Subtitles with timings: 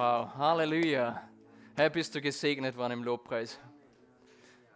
[0.00, 1.20] Wow, Halleluja.
[1.74, 3.58] Hey, bist du gesegnet worden im Lobpreis?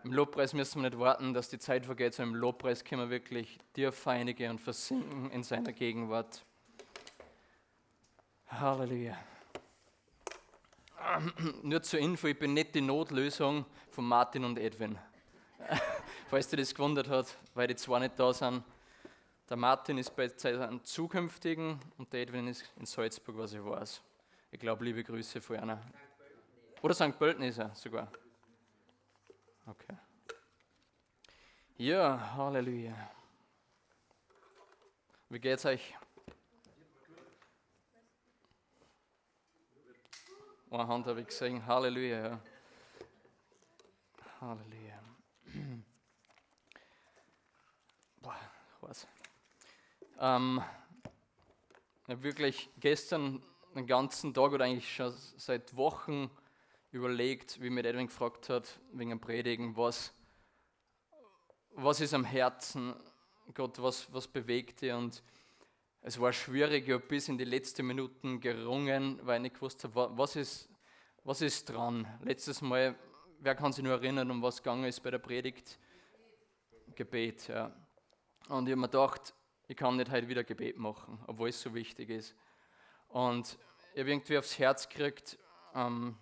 [0.03, 3.11] Im Lobpreis müssen wir nicht warten, dass die Zeit vergeht, sondern im Lobpreis können wir
[3.11, 6.45] wirklich dir feinige und versinken in seiner Gegenwart.
[8.48, 9.16] Halleluja.
[11.62, 14.98] Nur zur Info, ich bin nicht die Notlösung von Martin und Edwin.
[16.30, 18.64] Falls du das gewundert hat, weil die zwei nicht da sind.
[19.48, 24.02] Der Martin ist bei seinem zukünftigen und der Edwin ist in Salzburg, was ich weiß.
[24.55, 25.80] Ich glaube, liebe Grüße von einer.
[26.83, 27.19] Oder St.
[27.19, 28.12] Pölten ist er sogar.
[29.65, 29.97] Okay.
[31.78, 32.95] Ja, Halleluja.
[35.30, 35.95] Wie geht's euch?
[40.70, 41.66] Eine Hand habe ich gesehen.
[41.66, 42.28] Halleluja.
[42.28, 42.41] Ja.
[44.42, 45.03] Halleluja.
[48.20, 48.37] Boah,
[48.83, 49.09] was?
[50.19, 50.62] Ähm,
[52.06, 53.42] wirklich gestern
[53.75, 56.31] den ganzen Tag oder eigentlich schon seit Wochen
[56.91, 60.12] überlegt, wie mir Edwin gefragt hat, wegen dem Predigen, was,
[61.75, 62.95] was ist am Herzen,
[63.55, 64.92] Gott, was, was bewegt dich?
[64.92, 65.23] Und
[66.03, 69.84] es war schwierig, ich habe bis in die letzten Minuten gerungen, weil ich nicht gewusst
[69.84, 70.69] habe, was ist,
[71.25, 72.07] was ist dran.
[72.23, 72.95] Letztes Mal,
[73.41, 75.79] wer kann sich nur erinnern, um was gegangen ist bei der Predigt?
[76.95, 77.75] Gebet, ja.
[78.48, 79.34] Und ich habe mir gedacht,
[79.69, 82.34] ich kann nicht heute wieder Gebet machen, obwohl es so wichtig ist.
[83.12, 83.58] Und
[83.92, 85.38] ich habe irgendwie aufs Herz gekriegt,
[85.74, 86.16] ähm,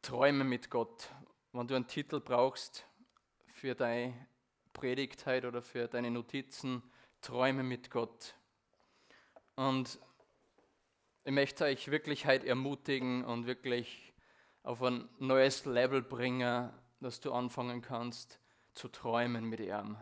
[0.00, 1.10] Träume mit Gott.
[1.52, 2.86] Wenn du einen Titel brauchst
[3.52, 4.26] für deine
[4.72, 6.82] Predigt heute oder für deine Notizen,
[7.20, 8.34] Träume mit Gott.
[9.54, 9.98] Und
[11.24, 14.14] ich möchte euch wirklich heute ermutigen und wirklich
[14.62, 18.40] auf ein neues Level bringen, dass du anfangen kannst
[18.72, 19.98] zu träumen mit ihm.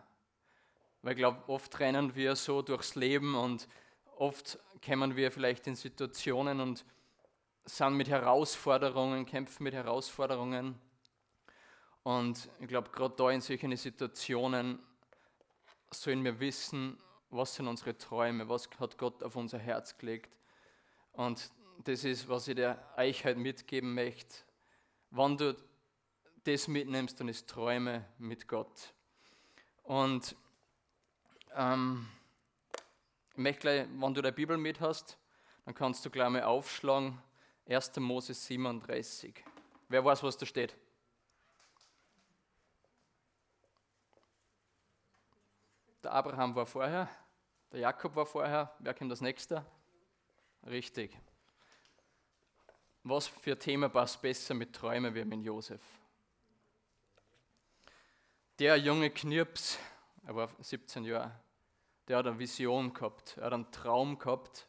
[1.02, 3.66] Weil ich glaube, oft rennen wir so durchs Leben und
[4.18, 6.84] Oft kommen wir vielleicht in Situationen und
[7.64, 10.76] sind mit Herausforderungen, kämpfen mit Herausforderungen.
[12.02, 14.80] Und ich glaube, gerade da in solchen Situationen
[15.92, 16.98] sollen wir wissen,
[17.30, 20.36] was sind unsere Träume, was hat Gott auf unser Herz gelegt.
[21.12, 21.52] Und
[21.84, 24.38] das ist, was ich der Eichheit mitgeben möchte.
[25.10, 25.56] Wenn du
[26.42, 28.92] das mitnimmst, dann ist Träume mit Gott.
[29.84, 30.34] Und
[31.54, 32.08] ähm,
[33.38, 35.16] möchte gleich, wenn du deine Bibel mit hast,
[35.64, 37.20] dann kannst du gleich mal aufschlagen,
[37.66, 37.96] 1.
[37.96, 39.44] Mose 37.
[39.88, 40.76] Wer weiß, was da steht?
[46.02, 47.08] Der Abraham war vorher,
[47.72, 49.64] der Jakob war vorher, wer kommt das nächste?
[50.66, 51.16] Richtig.
[53.02, 55.80] Was für ein Thema passt besser mit Träumen wie mit Josef?
[58.58, 59.78] Der junge Knirps,
[60.26, 61.38] er war 17 Jahre,
[62.08, 64.66] der hat eine Vision gehabt, er hat einen Traum gehabt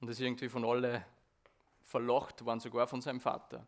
[0.00, 1.04] und ist irgendwie von alle
[1.82, 3.66] verlocht worden, sogar von seinem Vater.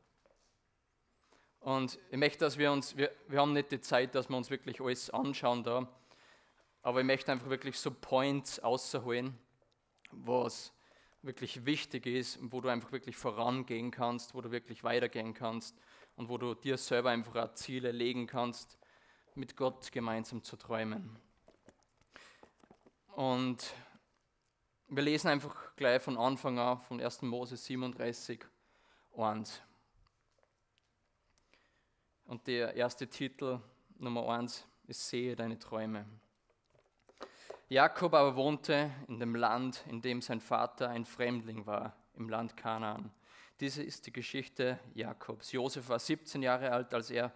[1.60, 4.50] Und ich möchte, dass wir uns, wir, wir haben nicht die Zeit, dass wir uns
[4.50, 5.88] wirklich alles anschauen da,
[6.82, 9.36] aber ich möchte einfach wirklich so Points außerholen,
[10.10, 10.72] was
[11.22, 15.76] wirklich wichtig ist, wo du einfach wirklich vorangehen kannst, wo du wirklich weitergehen kannst
[16.16, 18.78] und wo du dir selber einfach auch Ziele legen kannst,
[19.34, 21.18] mit Gott gemeinsam zu träumen.
[23.18, 23.74] Und
[24.86, 27.22] wir lesen einfach gleich von Anfang an von 1.
[27.22, 28.44] Mose 37,
[29.16, 29.60] 1.
[32.26, 33.58] Und der erste Titel,
[33.98, 36.06] Nummer 1, ist Sehe deine Träume.
[37.68, 42.56] Jakob aber wohnte in dem Land, in dem sein Vater ein Fremdling war, im Land
[42.56, 43.10] Kanaan.
[43.58, 45.50] Diese ist die Geschichte Jakobs.
[45.50, 47.32] Josef war 17 Jahre alt, als er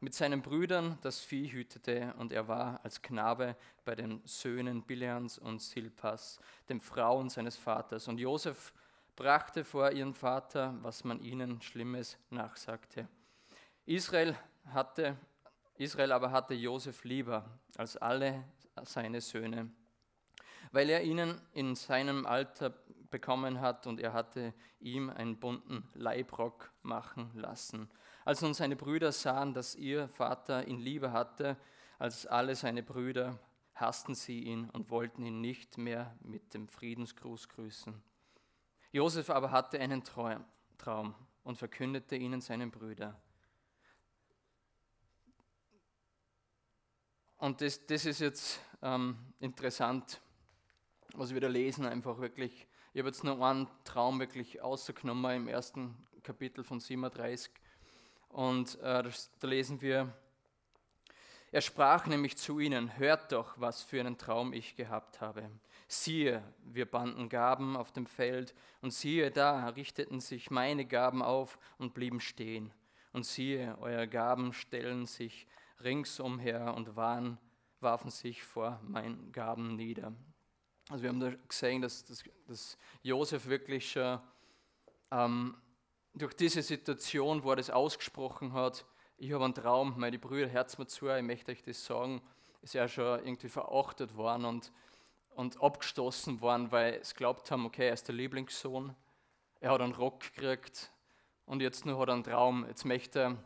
[0.00, 5.38] mit seinen Brüdern das Vieh hütete und er war als Knabe bei den Söhnen Bileans
[5.38, 8.08] und Silpas, den Frauen seines Vaters.
[8.08, 8.72] Und Josef
[9.14, 13.08] brachte vor ihren Vater, was man ihnen Schlimmes nachsagte.
[13.86, 14.36] Israel,
[14.66, 15.16] hatte,
[15.76, 18.44] Israel aber hatte Josef lieber als alle
[18.82, 19.70] seine Söhne,
[20.72, 22.74] weil er ihnen in seinem Alter
[23.10, 27.88] bekommen hat und er hatte ihm einen bunten Leibrock machen lassen.
[28.26, 31.56] Als nun seine Brüder sahen, dass ihr Vater ihn lieber hatte
[31.96, 33.38] als alle seine Brüder,
[33.72, 38.02] hassten sie ihn und wollten ihn nicht mehr mit dem Friedensgruß grüßen.
[38.90, 41.14] Josef aber hatte einen Traum
[41.44, 43.16] und verkündete ihnen seinen Brüdern.
[47.36, 50.20] Und das, das ist jetzt ähm, interessant,
[51.14, 52.66] was wir da lesen, einfach wirklich.
[52.92, 57.52] Ich habe jetzt nur einen Traum wirklich ausgenommen im ersten Kapitel von 37.
[58.28, 59.02] Und äh,
[59.40, 60.12] da lesen wir,
[61.52, 65.48] Er sprach nämlich zu ihnen, hört doch, was für einen Traum ich gehabt habe.
[65.88, 71.58] Siehe, wir banden Gaben auf dem Feld, und siehe, da richteten sich meine Gaben auf
[71.78, 72.72] und blieben stehen.
[73.12, 75.46] Und siehe, eure Gaben stellen sich
[75.82, 77.38] ringsumher und waren,
[77.80, 80.12] warfen sich vor meinen Gaben nieder.
[80.88, 84.20] Also wir haben da gesehen, dass, dass, dass Josef wirklich schon
[85.10, 85.56] ähm,
[86.16, 88.86] durch diese Situation, wo er das ausgesprochen hat,
[89.18, 92.22] ich habe einen Traum, meine Brüder, Herz mir zu, ich möchte euch das sagen,
[92.62, 94.72] ist er schon irgendwie verachtet worden und,
[95.34, 98.94] und abgestoßen worden, weil sie glaubt haben, okay, er ist der Lieblingssohn,
[99.60, 100.90] er hat einen Rock gekriegt
[101.44, 103.36] und jetzt nur hat er einen Traum, jetzt möchte er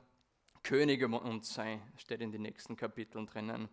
[0.63, 3.69] König um uns sein, steht in den nächsten Kapiteln drinnen.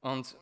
[0.00, 0.36] Und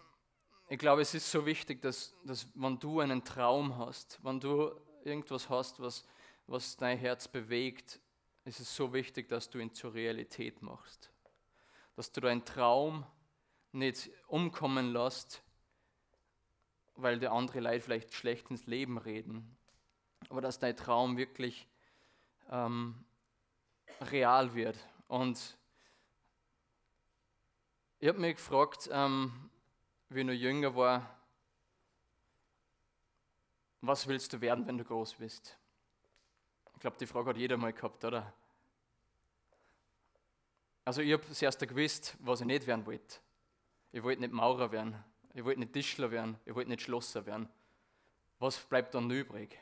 [0.68, 4.72] ich glaube, es ist so wichtig, dass, dass wenn du einen Traum hast, wenn du
[5.04, 6.06] irgendwas hast, was,
[6.50, 8.00] was dein Herz bewegt,
[8.44, 11.12] ist es so wichtig, dass du ihn zur Realität machst.
[11.94, 13.06] Dass du deinen Traum
[13.70, 15.44] nicht umkommen lässt,
[16.96, 19.56] weil der andere Leute vielleicht schlecht ins Leben reden,
[20.28, 21.68] aber dass dein Traum wirklich
[22.50, 23.04] ähm,
[24.00, 24.76] real wird.
[25.06, 25.56] Und
[28.00, 29.50] ich habe mich gefragt, ähm,
[30.08, 31.16] wie ich noch jünger war,
[33.82, 35.59] was willst du werden, wenn du groß bist?
[36.80, 38.32] Ich glaube, die Frage hat jeder mal gehabt, oder?
[40.82, 43.18] Also ich habe zuerst gewusst, was ich nicht werden wollte.
[43.92, 44.96] Ich wollte nicht Maurer werden,
[45.34, 47.50] ich wollte nicht Tischler werden, ich wollte nicht Schlosser werden.
[48.38, 49.60] Was bleibt dann übrig?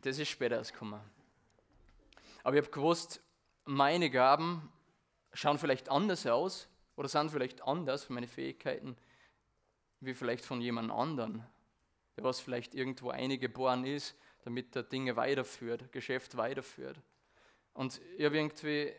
[0.00, 0.98] Das ist später gekommen.
[2.44, 3.22] Aber ich habe gewusst,
[3.66, 4.72] meine Gaben
[5.34, 6.66] schauen vielleicht anders aus
[6.96, 8.96] oder sind vielleicht anders, meine Fähigkeiten,
[10.00, 11.44] wie vielleicht von jemand anderen
[12.22, 17.00] was vielleicht irgendwo eingeboren ist, damit er Dinge weiterführt, Geschäft weiterführt.
[17.74, 18.92] Und ich habe irgendwie,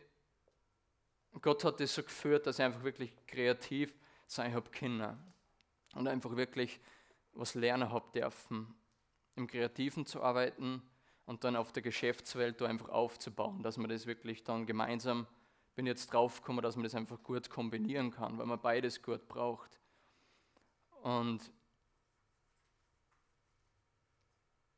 [1.41, 3.93] Gott hat das so geführt, dass ich einfach wirklich kreativ
[4.27, 5.17] sein habe können
[5.95, 6.79] und einfach wirklich
[7.33, 8.73] was lernen habe dürfen,
[9.35, 10.81] im Kreativen zu arbeiten
[11.25, 15.27] und dann auf der Geschäftswelt da einfach aufzubauen, dass man das wirklich dann gemeinsam,
[15.75, 19.79] bin jetzt draufgekommen, dass man das einfach gut kombinieren kann, weil man beides gut braucht.
[21.01, 21.51] Und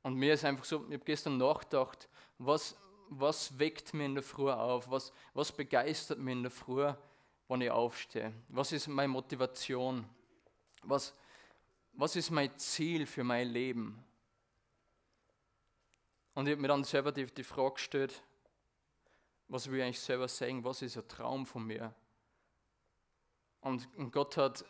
[0.03, 2.75] Und mir ist einfach so, ich habe gestern nachgedacht, was,
[3.09, 4.89] was weckt mir in der Früh auf?
[4.89, 6.91] Was, was begeistert mich in der Früh,
[7.47, 8.33] wenn ich aufstehe?
[8.49, 10.05] Was ist meine Motivation?
[10.83, 11.13] Was,
[11.93, 14.03] was ist mein Ziel für mein Leben?
[16.33, 18.23] Und ich habe mir dann selber die, die Frage gestellt,
[19.47, 20.63] was will ich eigentlich selber sagen?
[20.63, 21.93] Was ist ein Traum von mir?
[23.59, 24.65] Und Gott hat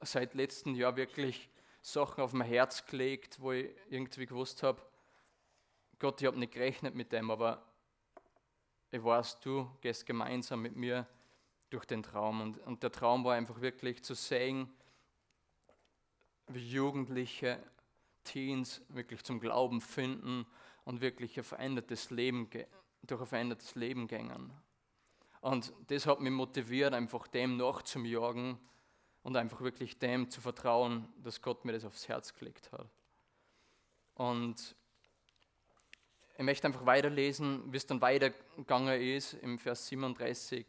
[0.00, 1.48] seit letztem Jahr wirklich
[1.82, 4.80] Sachen auf mein Herz gelegt, wo ich irgendwie gewusst habe,
[5.98, 7.62] Gott, ich habe nicht gerechnet mit dem, aber
[8.90, 11.06] ich weiß, du gehst gemeinsam mit mir
[11.70, 12.40] durch den Traum.
[12.40, 14.72] Und, und der Traum war einfach wirklich zu sehen,
[16.48, 17.62] wie Jugendliche,
[18.24, 20.46] Teens wirklich zum Glauben finden
[20.84, 22.48] und wirklich ein verändertes Leben,
[23.02, 24.52] durch ein verändertes Leben gängen.
[25.40, 28.58] Und das hat mich motiviert, einfach dem nachzujagen,
[29.22, 32.86] und einfach wirklich dem zu vertrauen, dass Gott mir das aufs Herz gelegt hat.
[34.14, 34.74] Und
[36.36, 39.34] ich möchte einfach weiterlesen, wie es dann weitergegangen ist.
[39.34, 40.66] Im Vers 37,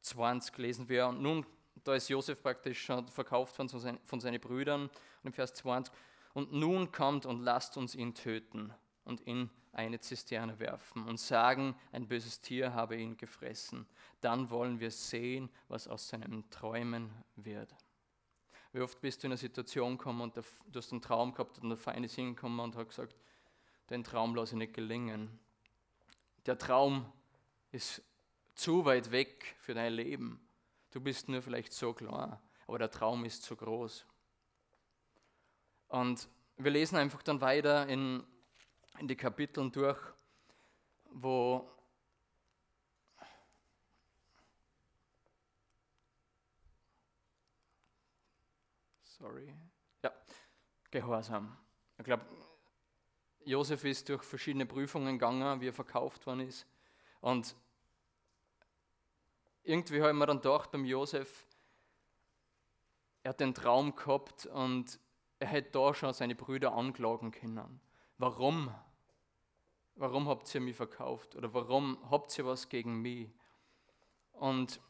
[0.00, 1.08] 20 lesen wir.
[1.08, 1.46] Und nun,
[1.82, 4.82] da ist Josef praktisch schon verkauft von, von seinen Brüdern.
[4.82, 4.90] Und
[5.24, 5.92] im Vers 20,
[6.34, 8.72] und nun kommt und lasst uns ihn töten
[9.04, 13.86] und in eine Zisterne werfen und sagen, ein böses Tier habe ihn gefressen.
[14.20, 17.74] Dann wollen wir sehen, was aus seinen Träumen wird.
[18.72, 20.42] Wie oft bist du in eine Situation gekommen und du
[20.74, 23.16] hast einen Traum gehabt und der Feind ist hingekommen und hat gesagt,
[23.90, 25.38] den Traum lasse ich nicht gelingen.
[26.46, 27.10] Der Traum
[27.70, 28.02] ist
[28.54, 30.40] zu weit weg für dein Leben.
[30.90, 34.06] Du bist nur vielleicht so klar, aber der Traum ist zu groß.
[35.88, 38.24] Und wir lesen einfach dann weiter in
[38.98, 40.00] in die Kapiteln durch,
[41.10, 41.68] wo
[49.02, 49.54] sorry,
[50.02, 50.12] ja,
[50.90, 51.56] Gehorsam.
[51.98, 52.24] Ich glaube,
[53.44, 56.66] Josef ist durch verschiedene Prüfungen gegangen, wie er verkauft worden ist.
[57.20, 57.56] Und
[59.62, 61.46] irgendwie habe ich mir dann gedacht beim Josef,
[63.22, 65.00] er hat den Traum gehabt und
[65.38, 67.80] er hätte da schon seine Brüder anklagen können.
[68.18, 68.72] Warum?
[69.96, 71.36] Warum habt ihr mich verkauft?
[71.36, 73.30] Oder warum habt ihr was gegen mich?
[74.32, 74.80] Und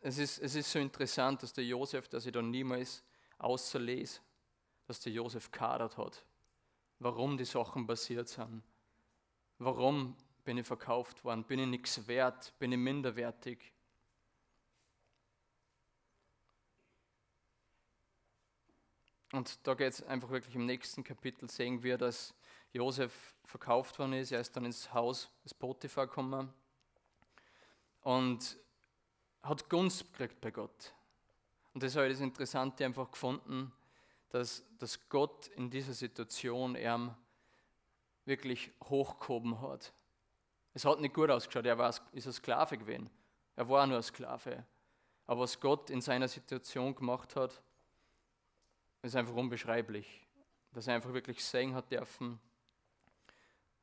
[0.00, 3.04] es ist, es ist so interessant, dass der Josef, dass ich da niemals
[3.38, 4.20] außerlese,
[4.86, 6.24] dass der Josef kadert hat,
[6.98, 8.62] warum die Sachen passiert sind.
[9.58, 11.44] Warum bin ich verkauft worden?
[11.44, 12.52] Bin ich nichts wert?
[12.58, 13.72] Bin ich minderwertig?
[19.32, 22.34] Und da geht es einfach wirklich im nächsten Kapitel, sehen wir, dass
[22.72, 24.32] Josef verkauft worden ist.
[24.32, 26.52] Er ist dann ins Haus des Potiphar gekommen
[28.02, 28.58] und
[29.42, 30.94] hat Gunst gekriegt bei Gott.
[31.74, 33.72] Und das habe ich das Interessante einfach gefunden,
[34.30, 37.14] dass, dass Gott in dieser Situation ihm
[38.24, 39.92] wirklich hochgehoben hat.
[40.74, 43.10] Es hat nicht gut ausgeschaut, er war, ist ein Sklave gewesen.
[43.56, 44.64] Er war nur ein Sklave.
[45.26, 47.62] Aber was Gott in seiner Situation gemacht hat,
[49.02, 50.26] ist einfach unbeschreiblich.
[50.72, 52.38] Dass er einfach wirklich sehen hat dürfen,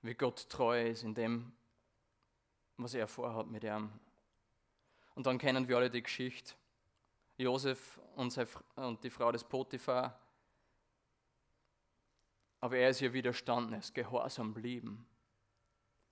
[0.02, 1.52] wie Gott treu ist in dem,
[2.78, 3.92] was er vorhat mit ihm.
[5.16, 6.54] Und dann kennen wir alle die Geschichte.
[7.38, 8.38] Josef und,
[9.04, 10.20] die Frau des Potiphar.
[12.62, 15.06] Aber er ist ihr widerstanden, er ist gehorsam blieben.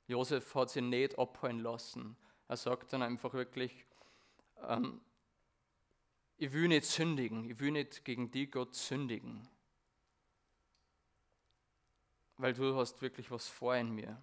[0.07, 2.17] Josef hat sie nicht abholen lassen.
[2.47, 3.85] Er sagt dann einfach wirklich,
[4.67, 4.99] ähm,
[6.37, 9.47] ich will nicht sündigen, ich will nicht gegen die Gott sündigen.
[12.37, 14.21] Weil du hast wirklich was vor in mir.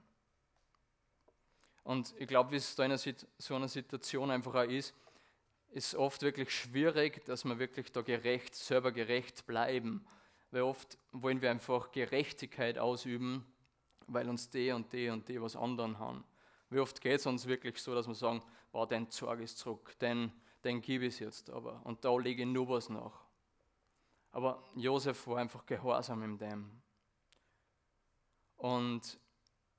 [1.85, 2.97] Und ich glaube, wie es da in
[3.39, 4.95] so einer Situation einfach auch ist,
[5.71, 10.05] ist oft wirklich schwierig, dass wir wirklich da gerecht, selber gerecht bleiben.
[10.51, 13.47] Weil oft wollen wir einfach Gerechtigkeit ausüben,
[14.07, 16.25] weil uns die und die und die was anderen haben.
[16.71, 19.97] Wie oft geht es uns wirklich so, dass wir sagen, wow, den Zorg ist zurück,
[20.01, 20.33] den,
[20.65, 21.81] den gebe ich jetzt aber.
[21.85, 23.25] Und da lege ich nur was nach.
[24.33, 26.83] Aber Josef war einfach gehorsam in dem.
[28.57, 29.19] Und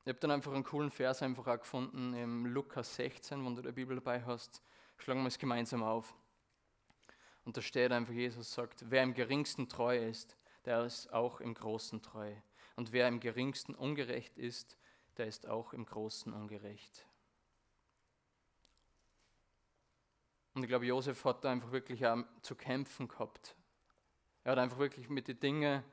[0.03, 3.61] ich habe dann einfach einen coolen Vers einfach auch gefunden im Lukas 16, wenn du
[3.61, 4.63] die Bibel dabei hast.
[4.97, 6.15] Schlagen wir es gemeinsam auf.
[7.45, 10.35] Und da steht einfach, Jesus sagt, wer im geringsten treu ist,
[10.65, 12.33] der ist auch im Großen treu.
[12.75, 14.77] Und wer im geringsten ungerecht ist,
[15.17, 17.05] der ist auch im Großen ungerecht.
[20.61, 23.55] Und ich glaube, Josef hat da einfach wirklich auch zu kämpfen gehabt.
[24.43, 25.83] Er hat einfach wirklich mit den Dingen,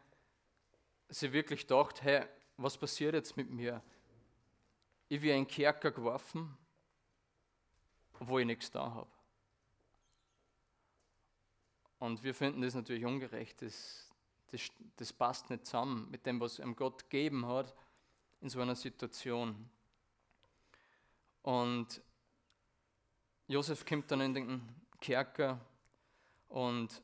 [1.09, 2.27] sie wirklich gedacht, hey,
[2.59, 3.83] was passiert jetzt mit mir?
[5.09, 6.55] Ich wie ein Kerker geworfen,
[8.21, 9.11] obwohl ich nichts da habe.
[11.99, 13.63] Und wir finden das natürlich ungerecht.
[13.63, 14.07] Das,
[14.49, 17.75] das, das passt nicht zusammen mit dem, was ihm Gott gegeben hat
[18.43, 19.71] in so einer Situation.
[21.41, 22.03] Und
[23.51, 24.69] Josef kommt dann in den
[25.01, 25.59] Kerker
[26.49, 27.03] und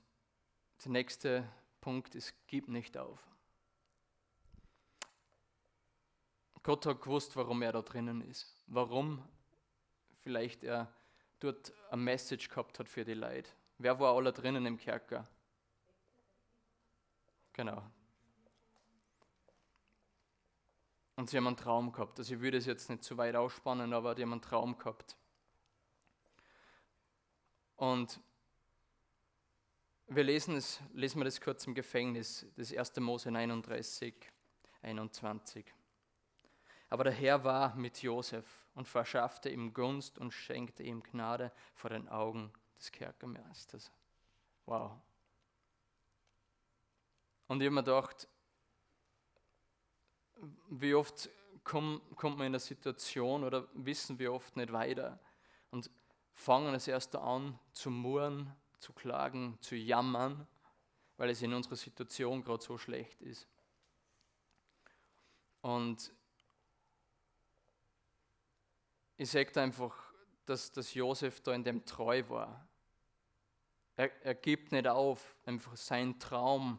[0.85, 1.49] der nächste
[1.81, 3.19] Punkt ist, gib nicht auf.
[6.63, 8.63] Gott hat gewusst, warum er da drinnen ist.
[8.67, 9.27] Warum
[10.21, 10.93] vielleicht er
[11.41, 13.51] dort eine Message gehabt hat für die Leute.
[13.79, 15.27] Wer war alle drinnen im Kerker?
[17.55, 17.83] Genau.
[21.17, 22.19] Und sie haben einen Traum gehabt.
[22.19, 25.17] Also ich würde es jetzt nicht zu weit ausspannen, aber die haben einen Traum gehabt.
[27.77, 28.21] Und
[30.07, 32.97] wir lesen es, lesen wir das kurz im Gefängnis, das 1.
[33.01, 34.15] Mose 39,
[34.83, 35.65] 21.
[36.91, 41.91] Aber der Herr war mit Josef und verschaffte ihm Gunst und schenkte ihm Gnade vor
[41.91, 43.91] den Augen des Kerkermeisters.
[44.67, 44.93] Wow.
[47.49, 48.29] Und ich habe mir gedacht,
[50.71, 51.31] wie oft
[51.63, 55.19] kommt, man in eine Situation oder wissen wir oft nicht weiter
[55.71, 55.91] und
[56.35, 60.47] fangen es erst an zu murren, zu klagen, zu jammern,
[61.17, 63.49] weil es in unserer Situation gerade so schlecht ist.
[65.63, 66.13] Und
[69.17, 69.97] ich sage einfach,
[70.45, 72.69] dass, dass Josef da in dem treu war.
[73.97, 76.79] Er, er gibt nicht auf, einfach seinen Traum,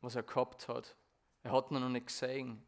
[0.00, 0.94] was er gehabt hat.
[1.42, 2.62] Er hat noch nicht gesehen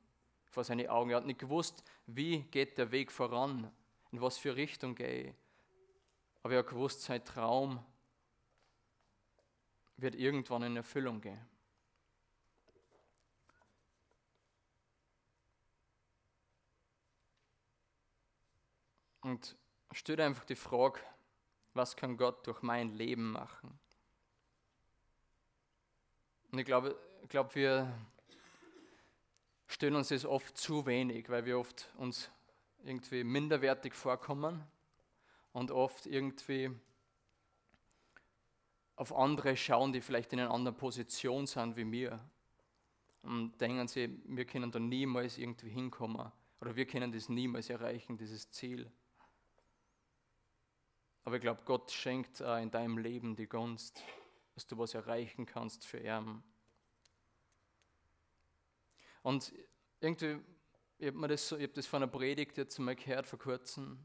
[0.47, 1.11] vor seinen Augen.
[1.11, 3.71] Er hat nicht gewusst, wie geht der Weg voran,
[4.11, 5.35] in was für Richtung gehe ich.
[6.43, 7.85] Aber er hat gewusst, sein Traum
[9.97, 11.41] wird irgendwann in Erfüllung gehen.
[19.21, 19.57] Und
[19.93, 20.99] stell dir einfach die Frage,
[21.75, 23.79] was kann Gott durch mein Leben machen?
[26.51, 27.95] Und ich glaube, ich glaube wir
[29.69, 32.31] stellen uns das oft zu wenig, weil wir oft uns
[32.85, 34.63] irgendwie minderwertig vorkommen
[35.53, 36.71] und oft irgendwie
[38.97, 42.21] auf andere schauen, die vielleicht in einer anderen Position sind wie mir.
[43.23, 46.31] Und denken sie, wir können da niemals irgendwie hinkommen
[46.61, 48.91] oder wir können das niemals erreichen, dieses Ziel.
[51.25, 54.03] Aber ich glaube, Gott schenkt in deinem Leben die Gunst,
[54.55, 56.43] dass du was erreichen kannst für ihn.
[59.23, 59.53] Und
[60.01, 60.41] irgendwie,
[60.99, 64.05] ich habe das, so, hab das von einer Predigt jetzt mal gehört vor kurzem.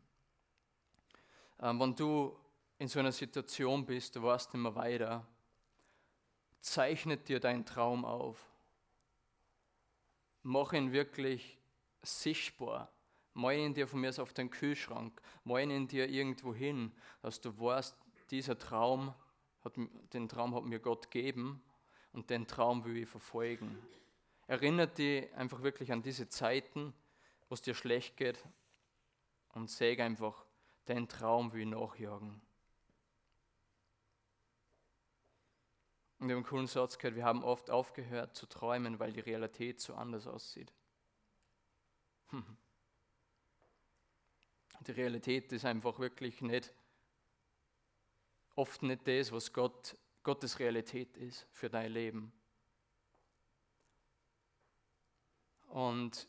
[1.60, 2.38] Ähm, wenn du
[2.80, 5.26] in so einer Situation bist, du weißt nicht mehr weiter,
[6.62, 8.38] zeichnet dir dein Traum auf.
[10.44, 11.58] Mach ihn wirklich
[12.04, 12.92] sichtbar.
[13.34, 17.40] Mal ihn dir von mir aus auf den Kühlschrank, mal ihn dir irgendwo hin, dass
[17.40, 17.96] du weißt,
[18.32, 19.14] dieser Traum,
[19.64, 19.74] hat,
[20.14, 21.62] den Traum hat mir Gott gegeben
[22.14, 23.78] und den Traum will ich verfolgen.
[24.48, 26.96] Erinnert dich einfach wirklich an diese Zeiten,
[27.48, 28.44] wo es dir schlecht geht
[29.54, 30.47] und sag einfach,
[30.88, 32.42] den Traum ich nachjagen.
[36.20, 39.20] Und wir haben einen coolen Satz gehört, wir haben oft aufgehört zu träumen, weil die
[39.20, 40.74] Realität so anders aussieht.
[44.86, 46.72] Die Realität ist einfach wirklich nicht,
[48.56, 52.32] oft nicht das, was Gott, Gottes Realität ist für dein Leben.
[55.68, 56.28] Und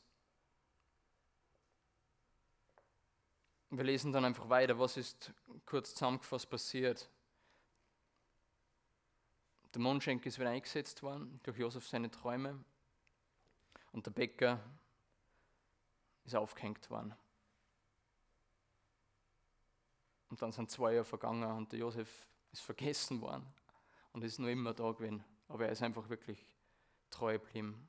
[3.70, 5.32] wir lesen dann einfach weiter, was ist
[5.66, 7.10] kurz zusammengefasst passiert.
[9.74, 12.64] Der Mondschenk ist wieder eingesetzt worden durch Josef seine Träume
[13.92, 14.60] und der Bäcker
[16.24, 17.14] ist aufgehängt worden.
[20.30, 23.46] Und dann sind zwei Jahre vergangen und der Josef ist vergessen worden
[24.12, 25.24] und ist nur immer da gewesen.
[25.48, 26.44] Aber er ist einfach wirklich
[27.10, 27.88] treu geblieben.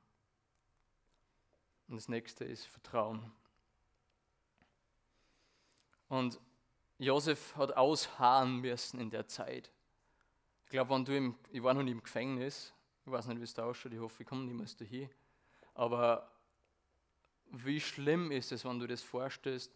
[1.88, 3.32] Und das nächste ist Vertrauen.
[6.10, 6.40] Und
[6.98, 9.72] Josef hat ausharren müssen in der Zeit.
[10.66, 12.74] Ich glaube, wenn du im, ich war noch nie im Gefängnis,
[13.06, 15.10] ich weiß nicht, wie es da ausschaut, ich hoffe, ich komme niemals dahin.
[15.74, 16.30] Aber
[17.52, 19.74] wie schlimm ist es, wenn du das vorstellst,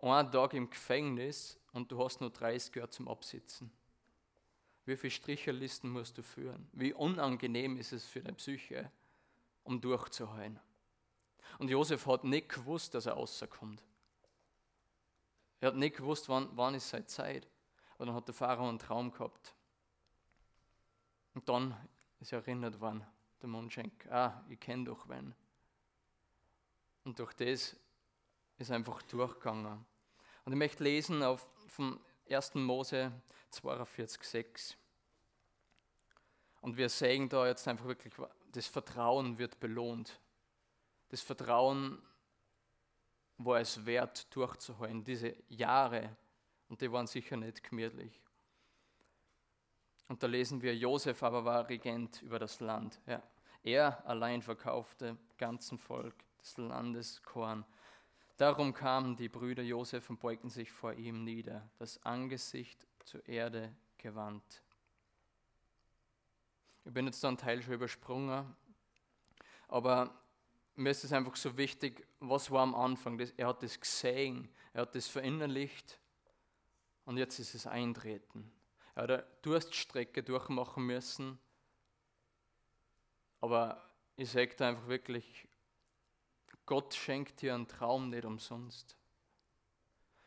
[0.00, 3.72] einen Tag im Gefängnis und du hast nur 30 Jahre zum Absitzen?
[4.84, 6.68] Wie viele Stricherlisten musst du führen?
[6.72, 8.90] Wie unangenehm ist es für deine Psyche,
[9.62, 10.60] um durchzuhalten?
[11.58, 13.82] Und Josef hat nicht gewusst, dass er rauskommt.
[15.62, 17.46] Er hat nicht gewusst, wann, wann ist seine Zeit.
[17.96, 19.54] Und dann hat der Pharao einen Traum gehabt.
[21.34, 21.76] Und dann
[22.18, 23.06] ist er erinnert worden,
[23.40, 25.36] der Mondschenk, ah, ich kenne doch wen.
[27.04, 27.76] Und durch das
[28.58, 29.86] ist er einfach durchgegangen.
[30.44, 32.56] Und ich möchte lesen auf, vom 1.
[32.56, 33.12] Mose
[33.50, 34.76] 42, 6.
[36.60, 38.12] Und wir sehen da jetzt einfach wirklich,
[38.50, 40.18] das Vertrauen wird belohnt.
[41.10, 42.02] Das Vertrauen
[43.38, 46.16] war es wert, durchzuhalten, diese Jahre.
[46.68, 48.20] Und die waren sicher nicht gemütlich.
[50.08, 53.00] Und da lesen wir, Josef aber war Regent über das Land.
[53.06, 53.22] Ja.
[53.62, 57.64] Er allein verkaufte ganzen Volk des Landes Korn.
[58.36, 63.74] Darum kamen die Brüder Josef und beugten sich vor ihm nieder, das Angesicht zur Erde
[63.98, 64.62] gewandt.
[66.84, 68.56] Ich bin jetzt da einen Teil schon übersprungen,
[69.68, 70.21] aber
[70.74, 73.18] mir ist es einfach so wichtig, was war am Anfang.
[73.36, 75.98] Er hat das gesehen, er hat das verinnerlicht
[77.04, 78.50] und jetzt ist es eintreten.
[78.94, 81.38] Er hat eine Durststrecke durchmachen müssen,
[83.40, 83.82] aber
[84.16, 85.48] ich sage da einfach wirklich,
[86.66, 88.96] Gott schenkt dir einen Traum nicht umsonst.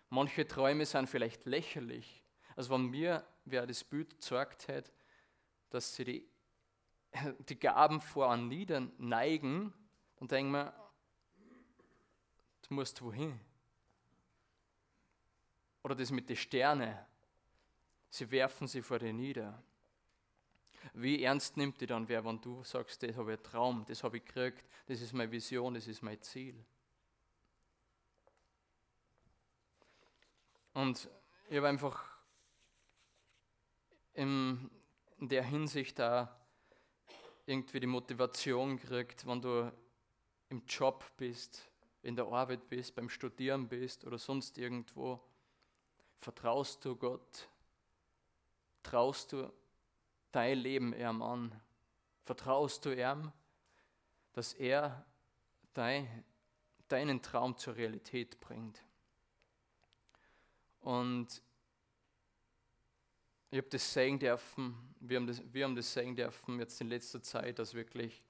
[0.10, 2.24] Manche Träume sind vielleicht lächerlich.
[2.56, 4.92] Also wenn mir wer das Bild gezeigt hat,
[5.70, 6.30] dass sie die,
[7.50, 9.74] die Gaben vor an Niedern neigen,
[10.18, 10.74] dann denken wir,
[12.68, 13.40] du musst wohin?
[15.84, 16.98] Oder das mit den Sternen.
[18.10, 19.62] Sie werfen sie vor dir nieder.
[20.94, 24.04] Wie ernst nimmt die dann wer, wenn du sagst, das habe ich einen Traum, das
[24.04, 26.56] habe ich gekriegt, das ist meine Vision, das ist mein Ziel?
[30.74, 31.10] Und
[31.50, 32.04] ich habe einfach
[34.14, 34.70] in
[35.20, 36.40] der Hinsicht da
[37.46, 39.72] irgendwie die Motivation gekriegt, wenn du
[40.50, 41.70] im Job bist,
[42.02, 45.20] in der Arbeit bist, beim Studieren bist oder sonst irgendwo.
[46.20, 47.50] Vertraust du Gott?
[48.84, 49.52] Traust du
[50.32, 51.60] dein Leben ihm an?
[52.24, 53.32] Vertraust du ihm,
[54.34, 55.06] dass er
[55.74, 56.24] dein,
[56.88, 58.84] deinen Traum zur Realität bringt?
[60.82, 61.42] Und
[63.50, 66.90] ich habe das sehen dürfen, wir haben das, wir haben das sehen dürfen jetzt in
[66.90, 68.22] letzter Zeit, dass wirklich,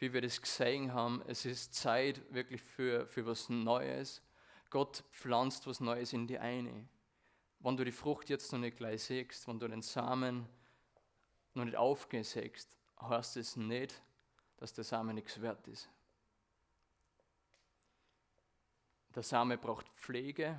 [0.00, 4.22] wie wir das gesehen haben, es ist Zeit wirklich für, für was Neues.
[4.70, 6.88] Gott pflanzt was Neues in die eine.
[7.58, 10.48] Wenn du die Frucht jetzt noch nicht gleich siehst, wenn du den Samen
[11.52, 14.02] noch nicht aufgesägst, heißt es nicht,
[14.56, 15.90] dass der Same nichts wert ist.
[19.14, 20.58] Der Same braucht Pflege,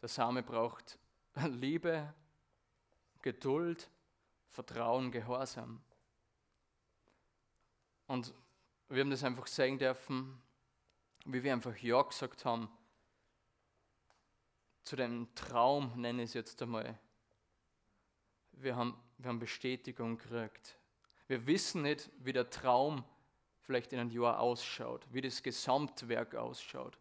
[0.00, 0.98] der Same braucht
[1.48, 2.14] Liebe,
[3.20, 3.90] Geduld,
[4.48, 5.82] Vertrauen, Gehorsam.
[8.10, 8.34] Und
[8.88, 10.42] wir haben das einfach sehen dürfen,
[11.26, 12.68] wie wir einfach Ja gesagt haben
[14.82, 16.98] zu dem Traum, nenne ich es jetzt einmal.
[18.50, 20.76] Wir haben, wir haben Bestätigung gekriegt.
[21.28, 23.04] Wir wissen nicht, wie der Traum
[23.60, 26.98] vielleicht in einem Jahr ausschaut, wie das Gesamtwerk ausschaut.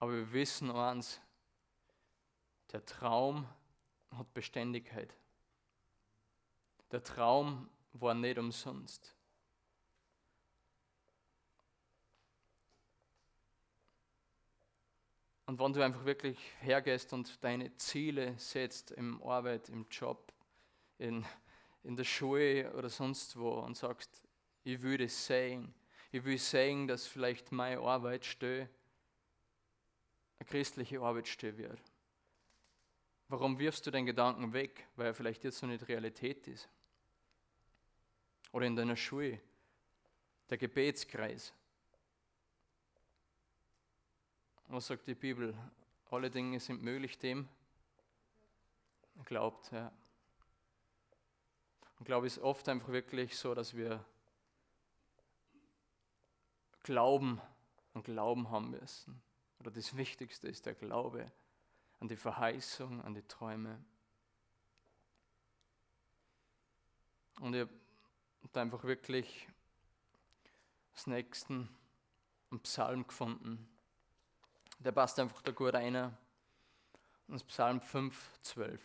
[0.00, 1.18] Aber wir wissen eins,
[2.72, 3.48] der Traum
[4.10, 5.16] hat Beständigkeit.
[6.92, 9.15] Der Traum war nicht umsonst.
[15.46, 20.32] Und wenn du einfach wirklich hergehst und deine Ziele setzt im Arbeit, im Job,
[20.98, 21.24] in,
[21.84, 24.24] in der Schule oder sonst wo und sagst,
[24.64, 25.72] ich will das sehen,
[26.10, 28.68] ich will sehen, dass vielleicht meine Arbeitsstelle
[30.38, 31.80] eine christliche Arbeitsstelle wird.
[33.28, 34.86] Warum wirfst du den Gedanken weg?
[34.96, 36.68] Weil er vielleicht jetzt noch nicht Realität ist.
[38.52, 39.40] Oder in deiner Schule,
[40.48, 41.52] der Gebetskreis.
[44.68, 45.56] Was sagt die Bibel?
[46.10, 47.48] Alle Dinge sind möglich dem,
[49.24, 49.70] glaubt.
[49.70, 49.92] Ja.
[51.98, 54.04] Und glaube ist oft einfach wirklich so, dass wir
[56.82, 57.40] Glauben
[57.94, 59.22] und Glauben haben müssen.
[59.60, 61.30] Oder das Wichtigste ist der Glaube
[62.00, 63.82] an die Verheißung, an die Träume.
[67.38, 67.68] Und ich
[68.42, 69.48] habe einfach wirklich
[70.92, 71.68] das nächsten
[72.62, 73.68] Psalm gefunden
[74.78, 76.16] der passt einfach da gut rein.
[77.28, 78.80] Ist Psalm 5, 12.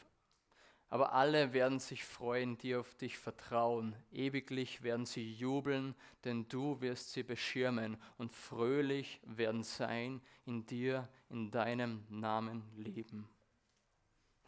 [0.90, 3.96] Aber alle werden sich freuen, die auf dich vertrauen.
[4.12, 11.08] Ewiglich werden sie jubeln, denn du wirst sie beschirmen und fröhlich werden sein in dir,
[11.30, 13.30] in deinem Namen leben.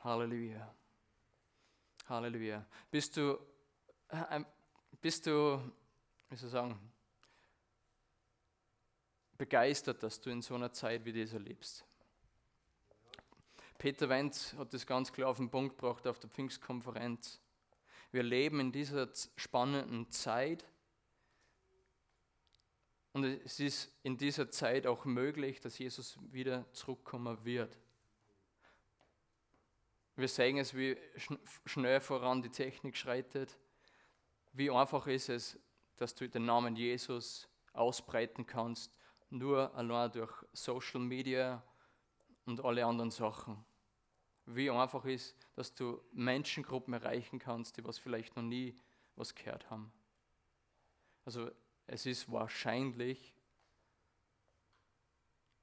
[0.04, 0.74] Halleluja.
[2.10, 2.66] Halleluja.
[2.92, 3.40] Bist du,
[4.10, 4.42] äh,
[5.00, 5.62] bist du,
[6.30, 6.93] wie soll ich sagen,
[9.44, 11.84] begeistert, dass du in so einer Zeit wie dieser lebst.
[13.78, 17.42] Peter Wenz hat das ganz klar auf den Punkt gebracht auf der Pfingstkonferenz.
[18.14, 20.66] Wir leben in dieser spannenden Zeit
[23.12, 27.78] und es ist in dieser Zeit auch möglich, dass Jesus wieder zurückkommen wird.
[30.16, 30.96] Wir sehen es, wie
[31.66, 33.58] schnell voran die Technik schreitet.
[34.54, 35.60] Wie einfach ist es,
[35.98, 38.90] dass du den Namen Jesus ausbreiten kannst
[39.34, 41.64] nur allein durch Social Media
[42.46, 43.64] und alle anderen Sachen.
[44.46, 48.76] Wie einfach ist, dass du Menschengruppen erreichen kannst, die was vielleicht noch nie
[49.16, 49.92] was gehört haben.
[51.26, 51.50] Also
[51.88, 53.34] es ist wahrscheinlich,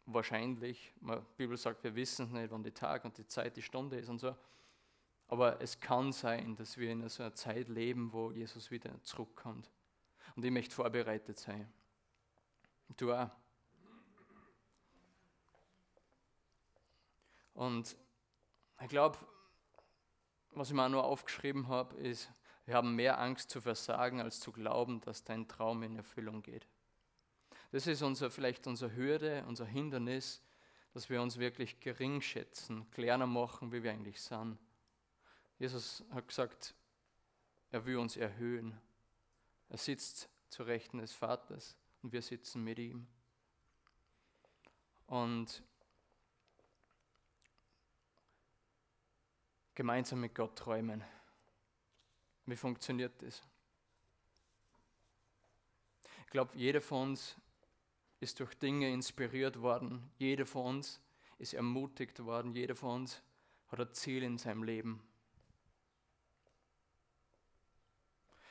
[0.06, 3.98] wahrscheinlich, die Bibel sagt, wir wissen nicht, wann die Tag und die Zeit, die Stunde
[3.98, 4.34] ist und so,
[5.28, 9.70] aber es kann sein, dass wir in so einer Zeit leben, wo Jesus wieder zurückkommt.
[10.34, 11.72] Und ich möchte vorbereitet sein.
[12.96, 13.30] Du auch.
[17.60, 17.94] Und
[18.80, 19.18] ich glaube,
[20.52, 22.32] was ich mir auch nur aufgeschrieben habe, ist,
[22.64, 26.66] wir haben mehr Angst zu versagen, als zu glauben, dass dein Traum in Erfüllung geht.
[27.70, 30.42] Das ist unser, vielleicht unsere Hürde, unser Hindernis,
[30.94, 34.56] dass wir uns wirklich gering schätzen, kleiner machen, wie wir eigentlich sind.
[35.58, 36.74] Jesus hat gesagt,
[37.72, 38.80] er will uns erhöhen.
[39.68, 43.06] Er sitzt zur Rechten des Vaters und wir sitzen mit ihm.
[45.04, 45.62] Und
[49.80, 51.02] gemeinsam mit Gott träumen.
[52.44, 53.42] Wie funktioniert das?
[56.18, 57.34] Ich glaube, jeder von uns
[58.20, 60.10] ist durch Dinge inspiriert worden.
[60.18, 61.00] Jeder von uns
[61.38, 62.52] ist ermutigt worden.
[62.52, 63.22] Jeder von uns
[63.68, 65.02] hat ein Ziel in seinem Leben.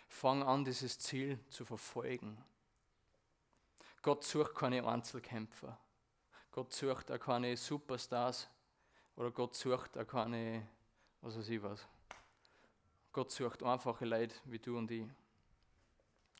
[0.07, 2.43] Fang an, dieses Ziel zu verfolgen.
[4.01, 5.79] Gott sucht keine Einzelkämpfer.
[6.49, 8.49] Gott sucht auch keine Superstars
[9.15, 10.67] oder Gott sucht auch keine
[11.21, 11.85] was weiß ich was.
[13.11, 15.07] Gott sucht einfache Leute wie du und ich.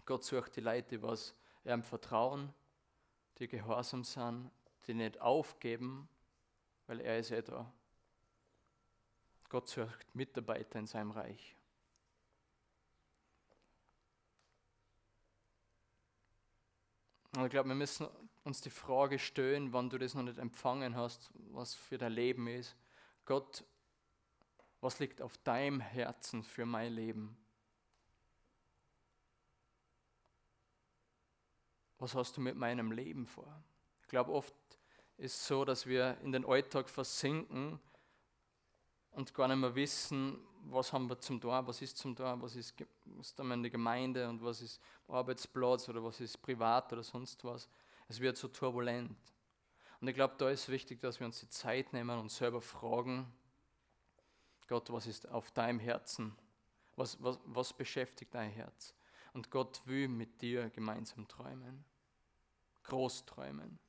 [0.06, 2.54] Gott sucht die Leute, die was ihm vertrauen,
[3.38, 4.52] die gehorsam sind,
[4.88, 6.08] die nicht aufgeben,
[6.88, 7.72] weil er ist eh da.
[9.50, 11.56] Gott sucht Mitarbeiter in seinem Reich.
[17.36, 18.08] Und ich glaube, wir müssen
[18.44, 22.48] uns die Frage stellen, wann du das noch nicht empfangen hast, was für dein Leben
[22.48, 22.76] ist.
[23.26, 23.64] Gott
[24.82, 27.38] was liegt auf deinem Herzen für mein Leben?
[31.98, 33.62] Was hast du mit meinem Leben vor?
[34.02, 34.56] Ich glaube, oft
[35.18, 37.80] ist es so, dass wir in den Alltag versinken
[39.12, 42.56] und gar nicht mehr wissen, was haben wir zum Tor, was ist zum Tor, was
[42.56, 42.74] ist,
[43.06, 47.44] was ist in der Gemeinde und was ist Arbeitsplatz oder was ist privat oder sonst
[47.44, 47.70] was.
[48.08, 49.18] Es wird so turbulent.
[50.00, 53.32] Und ich glaube, da ist wichtig, dass wir uns die Zeit nehmen und selber fragen,
[54.70, 56.38] Gott, was ist auf deinem Herzen?
[56.96, 58.94] Was, was, was beschäftigt dein Herz?
[59.34, 61.84] Und Gott will mit dir gemeinsam träumen,
[62.84, 63.80] groß träumen.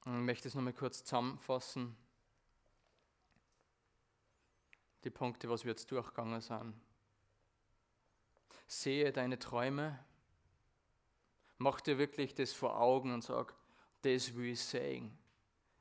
[0.00, 1.94] Ich möchte es nochmal kurz zusammenfassen.
[5.04, 6.74] Die Punkte, was wir jetzt durchgegangen sind.
[8.66, 10.02] Sehe deine Träume,
[11.58, 13.54] mach dir wirklich das vor Augen und sag,
[14.00, 15.18] das will ich sehen.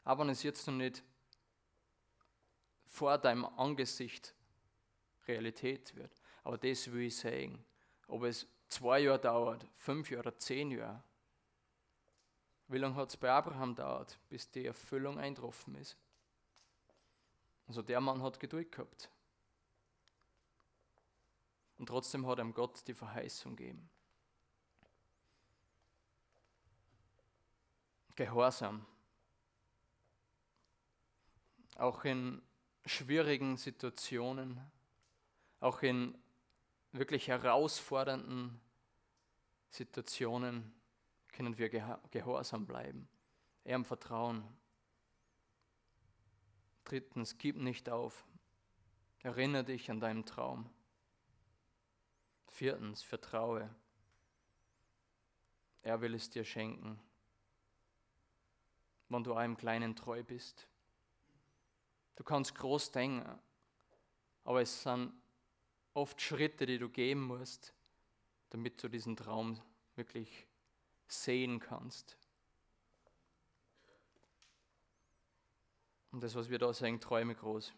[0.06, 1.04] Aber wenn es jetzt noch nicht
[2.86, 4.34] vor deinem Angesicht
[5.28, 6.22] Realität wird.
[6.44, 7.64] Aber das will ich sehen.
[8.08, 11.04] Ob es zwei Jahre dauert, fünf Jahre, zehn Jahre,
[12.68, 15.98] wie lange hat es bei Abraham dauert, bis die Erfüllung eintroffen ist?
[17.68, 19.10] Also der Mann hat Geduld gehabt.
[21.78, 23.90] Und trotzdem hat ihm Gott die Verheißung gegeben.
[28.16, 28.86] Gehorsam.
[31.76, 32.42] Auch in
[32.86, 34.60] schwierigen Situationen,
[35.60, 36.18] auch in
[36.92, 38.60] wirklich herausfordernden
[39.70, 40.74] Situationen
[41.34, 43.10] können wir gehorsam bleiben,
[43.66, 44.46] ihm vertrauen.
[46.86, 48.26] Drittens, gib nicht auf.
[49.22, 50.70] Erinnere dich an deinen Traum.
[52.48, 53.74] Viertens, vertraue.
[55.82, 57.00] Er will es dir schenken,
[59.10, 60.68] wenn du einem Kleinen treu bist.
[62.16, 63.40] Du kannst groß denken,
[64.44, 65.14] aber es sind
[65.94, 67.74] oft Schritte, die du geben musst,
[68.50, 69.60] damit du diesen Traum
[69.96, 70.48] wirklich
[71.08, 72.18] sehen kannst.
[76.12, 77.74] Und das, was wir da sagen, träume groß.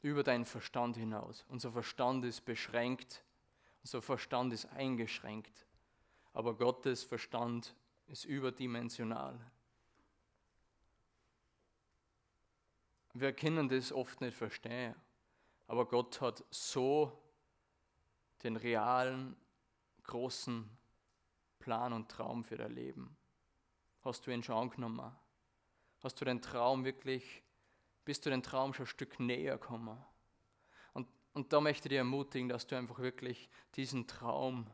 [0.00, 1.44] Über deinen Verstand hinaus.
[1.48, 3.24] Unser Verstand ist beschränkt,
[3.82, 5.66] unser Verstand ist eingeschränkt.
[6.32, 7.76] Aber Gottes Verstand
[8.08, 9.38] ist überdimensional.
[13.14, 14.94] Wir können das oft nicht verstehen,
[15.66, 17.12] aber Gott hat so
[18.42, 19.36] den realen,
[20.04, 20.68] großen
[21.58, 23.16] Plan und Traum für dein Leben?
[24.02, 25.14] Hast du ihn schon angenommen?
[26.00, 27.42] Hast du den Traum wirklich,
[28.04, 29.96] bist du den Traum schon ein Stück näher gekommen?
[30.92, 34.66] Und, und da möchte ich dir ermutigen, dass du einfach wirklich diesen Traum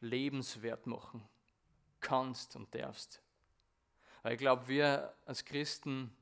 [0.00, 1.28] lebenswert machen
[2.00, 3.22] kannst und darfst.
[4.22, 6.16] Weil ich glaube, wir als Christen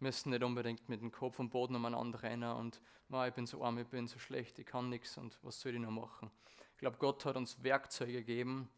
[0.00, 2.80] müssen nicht unbedingt mit dem Kopf am Boden umeinander rennen und
[3.26, 5.80] ich bin so arm, ich bin so schlecht, ich kann nichts und was soll ich
[5.80, 6.30] noch machen?
[6.72, 8.68] Ich glaube, Gott hat uns Werkzeuge gegeben,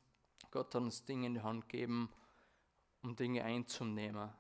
[0.51, 2.13] Gott hat uns Dinge in die Hand gegeben,
[3.03, 4.31] um Dinge einzunehmen.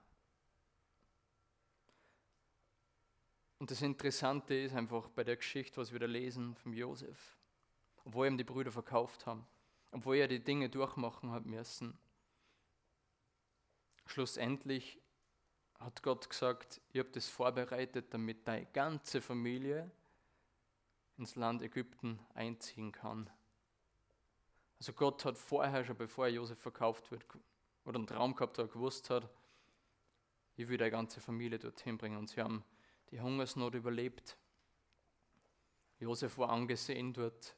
[3.58, 7.38] Und das Interessante ist einfach bei der Geschichte, was wir da lesen vom Josef,
[8.04, 9.46] obwohl ihm die Brüder verkauft haben,
[9.92, 11.98] obwohl er die Dinge durchmachen hat müssen.
[14.04, 15.00] Schlussendlich
[15.80, 19.90] hat Gott gesagt, ich habe das vorbereitet, damit deine ganze Familie
[21.18, 23.30] ins Land Ägypten einziehen kann.
[24.78, 27.24] Also Gott hat vorher schon, bevor Josef verkauft wird,
[27.84, 29.28] oder einen Traum gehabt hat, gewusst hat,
[30.56, 32.16] ich will die ganze Familie dorthin bringen.
[32.16, 32.64] Und sie haben
[33.10, 34.36] die Hungersnot überlebt.
[35.98, 37.56] Josef war angesehen dort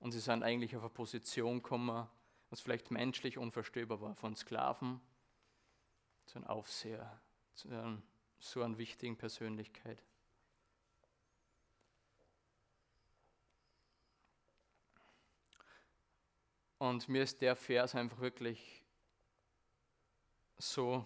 [0.00, 2.06] und sie sind eigentlich auf eine Position gekommen,
[2.50, 5.00] was vielleicht menschlich unvorstellbar war, von Sklaven
[6.26, 7.20] zu einem Aufseher,
[8.38, 10.02] so einer wichtigen Persönlichkeit.
[16.78, 18.84] Und mir ist der Vers einfach wirklich
[20.58, 21.04] so,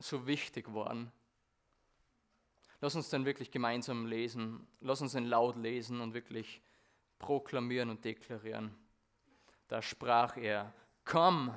[0.00, 1.12] so wichtig geworden.
[2.80, 4.66] Lass uns dann wirklich gemeinsam lesen.
[4.80, 6.60] Lass uns ihn laut lesen und wirklich
[7.18, 8.76] proklamieren und deklarieren.
[9.68, 11.56] Da sprach er, komm!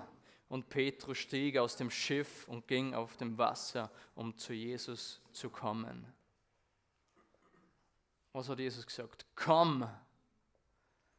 [0.49, 5.49] Und Petrus stieg aus dem Schiff und ging auf dem Wasser, um zu Jesus zu
[5.49, 6.11] kommen.
[8.33, 9.25] Was hat Jesus gesagt?
[9.35, 9.87] Komm!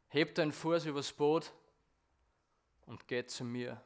[0.09, 1.53] Heb deinen Fuß übers Boot
[2.87, 3.81] und geh zu mir.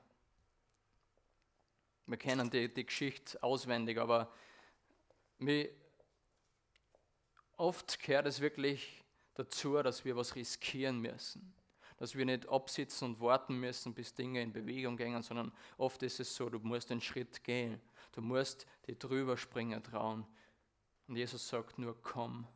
[2.07, 4.33] Wir kennen die, die Geschichte auswendig, aber
[5.39, 5.69] mir,
[7.57, 9.05] oft gehört es wirklich
[9.35, 11.55] dazu, dass wir was riskieren müssen.
[12.05, 16.21] Dass wir nicht absitzen und warten müssen, bis Dinge in Bewegung gehen, sondern oft ist
[16.21, 17.81] es so, du musst den Schritt gehen.
[18.13, 20.27] Du musst die drüber springen trauen.
[21.09, 22.47] Und Jesus sagt nur, komm.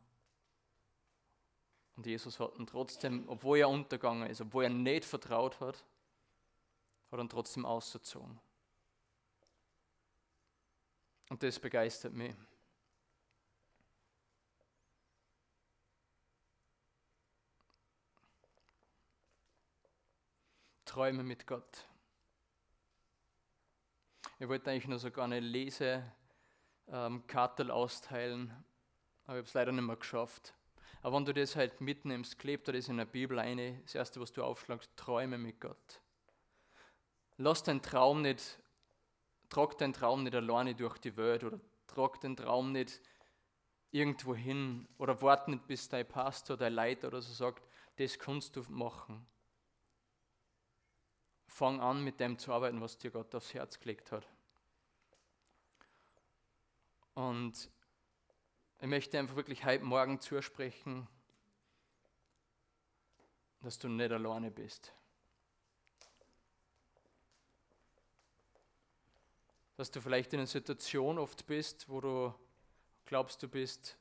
[1.95, 5.83] Und Jesus hat ihn trotzdem, obwohl er untergegangen ist, obwohl er nicht vertraut hat,
[7.09, 8.39] hat ihn trotzdem ausgezogen.
[11.29, 12.35] Und das begeistert mich.
[20.89, 21.85] Träume mit Gott.
[24.39, 26.15] Ich wollte eigentlich nur sogar eine Lesekartel
[27.67, 28.49] ähm, austeilen,
[29.25, 30.55] aber ich habe es leider nicht mehr geschafft.
[31.03, 34.19] Aber wenn du das halt mitnimmst, klebt dir das in der Bibel ein, das erste,
[34.19, 36.01] was du aufschlagst, Träume mit Gott.
[37.37, 38.57] Lass deinen Traum nicht,
[39.47, 42.99] trag deinen Traum nicht alleine durch die Welt oder trag den Traum nicht
[43.91, 48.55] irgendwo hin oder warte nicht, bis dein Pastor, dein Leiter oder so sagt, das kannst
[48.55, 49.27] du machen.
[51.49, 54.27] Fang an, mit dem zu arbeiten, was dir Gott aufs Herz gelegt hat.
[57.15, 57.69] Und
[58.79, 61.07] ich möchte einfach wirklich heute Morgen zusprechen,
[63.61, 64.93] dass du nicht alleine bist.
[69.75, 72.33] Dass du vielleicht in einer Situation oft bist, wo du
[73.05, 73.97] glaubst, du bist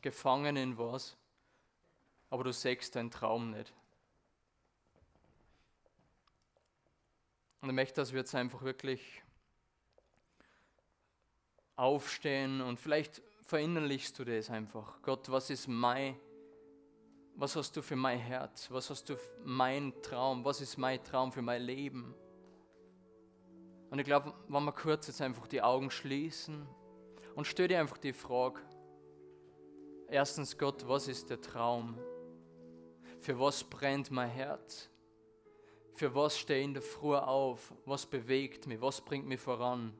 [0.00, 1.16] gefangen in was,
[2.30, 3.74] aber du sägst deinen Traum nicht.
[7.66, 9.24] Und ich möchte, dass wir jetzt einfach wirklich
[11.74, 15.02] aufstehen und vielleicht verinnerlichst du das einfach.
[15.02, 16.14] Gott, was ist mein,
[17.34, 18.70] was hast du für mein Herz?
[18.70, 20.44] Was hast du für mein Traum?
[20.44, 22.14] Was ist mein Traum für mein Leben?
[23.90, 26.68] Und ich glaube, wenn wir kurz jetzt einfach die Augen schließen
[27.34, 28.60] und stell dir einfach die Frage,
[30.06, 31.98] erstens Gott, was ist der Traum?
[33.18, 34.88] Für was brennt mein Herz?
[35.96, 37.72] Für was stehe ich in der Früh auf?
[37.84, 38.80] Was bewegt mich?
[38.80, 39.92] Was bringt mich voran?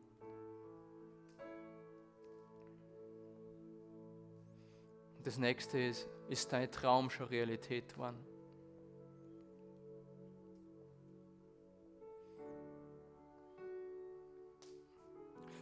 [5.26, 8.24] das nächste ist, ist dein Traum schon Realität geworden?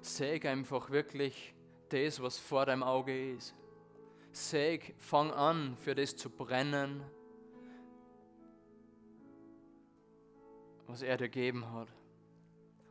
[0.02, 1.54] Säg einfach wirklich
[1.88, 3.54] das, was vor deinem Auge ist.
[4.32, 7.02] Säg, fang an, für das zu brennen,
[10.94, 11.88] was er dir gegeben hat.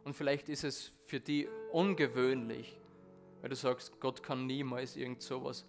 [0.03, 2.77] Und vielleicht ist es für dich ungewöhnlich,
[3.39, 5.65] weil du sagst, Gott kann niemals irgend sowas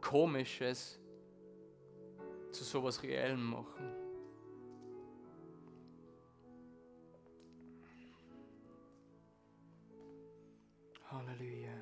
[0.00, 0.98] Komisches
[2.50, 3.92] zu sowas Reellem machen.
[11.10, 11.76] Halleluja.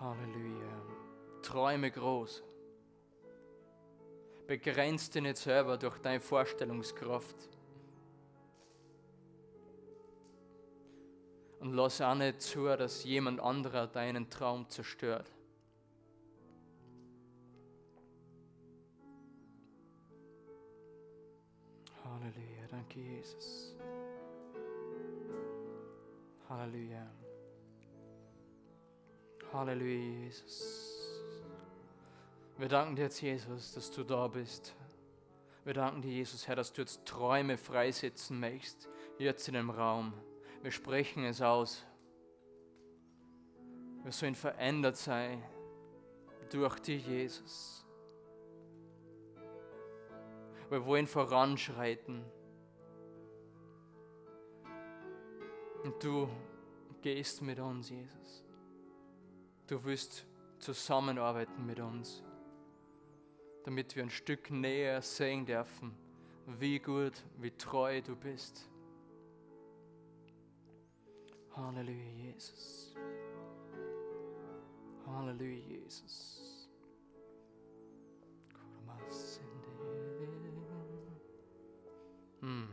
[0.00, 0.82] Halleluja.
[1.40, 2.42] Träume groß.
[4.46, 7.51] Begrenzt dich nicht selber durch deine Vorstellungskraft.
[11.62, 15.30] Und lass auch nicht zu, dass jemand anderer deinen Traum zerstört.
[22.04, 23.76] Halleluja, danke Jesus.
[26.48, 27.06] Halleluja.
[29.52, 31.22] Halleluja, Jesus.
[32.58, 34.74] Wir danken dir jetzt, Jesus, dass du da bist.
[35.64, 40.12] Wir danken dir, Jesus, Herr, dass du jetzt Träume freisetzen möchtest, jetzt in dem Raum.
[40.62, 41.84] Wir sprechen es aus.
[44.04, 45.42] Wir sollen verändert sein
[46.50, 47.84] durch dich, Jesus.
[50.70, 52.24] Wir wollen voranschreiten.
[55.82, 56.28] Und du
[57.00, 58.44] gehst mit uns, Jesus.
[59.66, 60.26] Du willst
[60.60, 62.22] zusammenarbeiten mit uns,
[63.64, 65.92] damit wir ein Stück näher sehen dürfen,
[66.46, 68.71] wie gut, wie treu du bist.
[71.56, 72.94] Halleluja, Jesus.
[75.06, 76.68] Halleluja, Jesus.
[82.40, 82.68] Hm.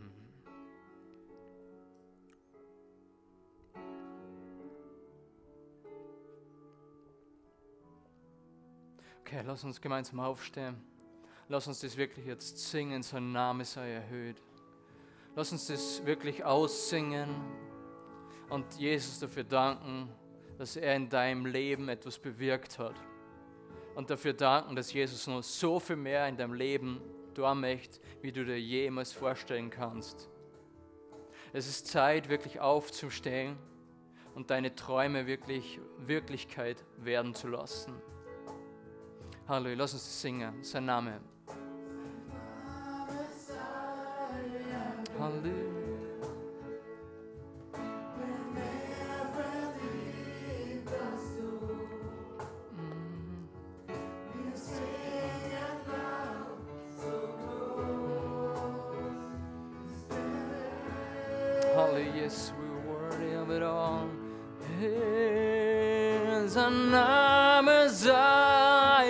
[9.20, 10.76] Okay, lass uns gemeinsam aufstehen.
[11.50, 14.42] Lass uns das wirklich jetzt singen, sein Name sei erhöht.
[15.36, 17.30] Lass uns das wirklich aussingen
[18.50, 20.10] und Jesus dafür danken,
[20.58, 22.96] dass er in deinem Leben etwas bewirkt hat.
[23.96, 27.02] Und dafür danken, dass Jesus noch so viel mehr in deinem Leben
[27.34, 30.30] tun möchte, wie du dir jemals vorstellen kannst.
[31.54, 33.58] Es ist Zeit, wirklich aufzustehen
[34.36, 37.94] und deine Träume wirklich Wirklichkeit werden zu lassen.
[39.48, 41.20] Halleluja, lass uns singen, sein Name.
[45.20, 45.69] Halleluja.
[66.50, 69.06] Sein Name sei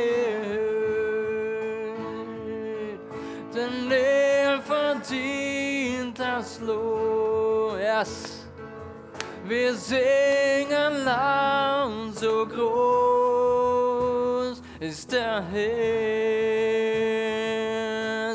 [3.54, 7.78] denn er verdient das Lob.
[7.80, 8.48] Yes.
[9.46, 13.82] Wir singen laut, so groß
[14.80, 15.68] ist der Herr,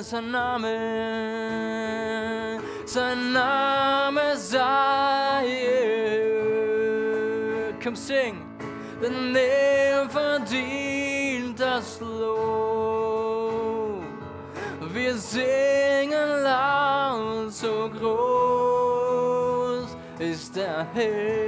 [0.02, 0.76] sein Name,
[2.84, 3.93] sein Name
[8.06, 8.36] sing,
[9.00, 13.24] denn er verdient das Lob.
[14.92, 19.88] Wir singen laut, so groß
[20.18, 21.43] ist der Herr.